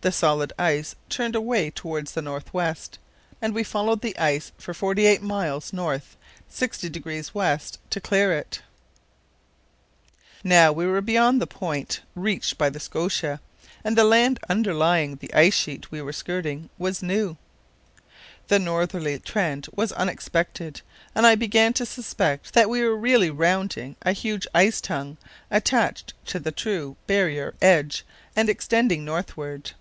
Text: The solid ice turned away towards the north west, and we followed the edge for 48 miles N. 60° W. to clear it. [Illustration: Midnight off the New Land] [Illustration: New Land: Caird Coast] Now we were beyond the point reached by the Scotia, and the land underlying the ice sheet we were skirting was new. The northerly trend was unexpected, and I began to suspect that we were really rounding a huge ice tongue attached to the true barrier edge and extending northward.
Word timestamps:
The 0.00 0.12
solid 0.12 0.52
ice 0.60 0.94
turned 1.08 1.34
away 1.34 1.72
towards 1.72 2.12
the 2.12 2.22
north 2.22 2.54
west, 2.54 3.00
and 3.42 3.52
we 3.52 3.64
followed 3.64 4.00
the 4.00 4.16
edge 4.16 4.52
for 4.56 4.72
48 4.72 5.22
miles 5.22 5.74
N. 5.74 5.80
60° 5.80 6.92
W. 7.32 7.58
to 7.90 8.00
clear 8.00 8.32
it. 8.32 8.62
[Illustration: 8.62 8.62
Midnight 10.44 10.68
off 10.68 10.76
the 10.76 10.78
New 10.78 10.78
Land] 10.78 10.78
[Illustration: 10.78 10.78
New 10.78 10.78
Land: 10.78 10.78
Caird 10.78 10.78
Coast] 10.78 10.78
Now 10.78 10.78
we 10.78 10.86
were 10.86 11.00
beyond 11.00 11.42
the 11.42 11.46
point 11.48 12.00
reached 12.14 12.58
by 12.58 12.70
the 12.70 12.78
Scotia, 12.80 13.40
and 13.82 13.98
the 13.98 14.04
land 14.04 14.38
underlying 14.48 15.16
the 15.16 15.34
ice 15.34 15.54
sheet 15.54 15.90
we 15.90 16.00
were 16.00 16.12
skirting 16.12 16.70
was 16.78 17.02
new. 17.02 17.36
The 18.46 18.60
northerly 18.60 19.18
trend 19.18 19.66
was 19.74 19.90
unexpected, 19.90 20.80
and 21.12 21.26
I 21.26 21.34
began 21.34 21.72
to 21.72 21.84
suspect 21.84 22.54
that 22.54 22.70
we 22.70 22.82
were 22.84 22.96
really 22.96 23.30
rounding 23.30 23.96
a 24.02 24.12
huge 24.12 24.46
ice 24.54 24.80
tongue 24.80 25.16
attached 25.50 26.14
to 26.26 26.38
the 26.38 26.52
true 26.52 26.96
barrier 27.08 27.54
edge 27.60 28.06
and 28.36 28.48
extending 28.48 29.04
northward. 29.04 29.72